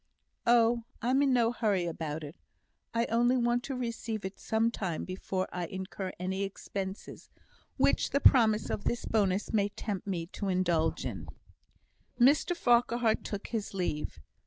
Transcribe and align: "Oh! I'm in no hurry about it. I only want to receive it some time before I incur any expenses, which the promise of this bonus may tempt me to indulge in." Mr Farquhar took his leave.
"Oh! 0.47 0.85
I'm 1.03 1.21
in 1.21 1.31
no 1.31 1.51
hurry 1.51 1.85
about 1.85 2.23
it. 2.23 2.35
I 2.91 3.05
only 3.05 3.37
want 3.37 3.61
to 3.65 3.75
receive 3.75 4.25
it 4.25 4.39
some 4.39 4.71
time 4.71 5.05
before 5.05 5.47
I 5.53 5.67
incur 5.67 6.11
any 6.19 6.41
expenses, 6.41 7.29
which 7.77 8.09
the 8.09 8.19
promise 8.19 8.71
of 8.71 8.85
this 8.85 9.05
bonus 9.05 9.53
may 9.53 9.69
tempt 9.69 10.07
me 10.07 10.25
to 10.25 10.47
indulge 10.47 11.05
in." 11.05 11.27
Mr 12.19 12.57
Farquhar 12.57 13.13
took 13.13 13.49
his 13.49 13.75
leave. 13.75 14.19